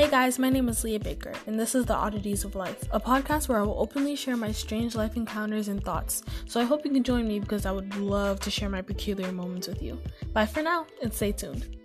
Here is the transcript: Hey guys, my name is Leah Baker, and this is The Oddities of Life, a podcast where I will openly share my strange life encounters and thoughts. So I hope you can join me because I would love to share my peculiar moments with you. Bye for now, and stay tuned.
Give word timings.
Hey 0.00 0.08
guys, 0.08 0.38
my 0.38 0.48
name 0.48 0.70
is 0.70 0.82
Leah 0.82 0.98
Baker, 0.98 1.34
and 1.46 1.60
this 1.60 1.74
is 1.74 1.84
The 1.84 1.94
Oddities 1.94 2.44
of 2.46 2.54
Life, 2.54 2.84
a 2.90 2.98
podcast 2.98 3.50
where 3.50 3.58
I 3.58 3.62
will 3.62 3.78
openly 3.78 4.16
share 4.16 4.34
my 4.34 4.50
strange 4.50 4.94
life 4.94 5.14
encounters 5.14 5.68
and 5.68 5.84
thoughts. 5.84 6.22
So 6.46 6.58
I 6.58 6.64
hope 6.64 6.86
you 6.86 6.90
can 6.90 7.02
join 7.02 7.28
me 7.28 7.38
because 7.38 7.66
I 7.66 7.70
would 7.70 7.94
love 7.96 8.40
to 8.40 8.50
share 8.50 8.70
my 8.70 8.80
peculiar 8.80 9.30
moments 9.30 9.68
with 9.68 9.82
you. 9.82 10.00
Bye 10.32 10.46
for 10.46 10.62
now, 10.62 10.86
and 11.02 11.12
stay 11.12 11.32
tuned. 11.32 11.79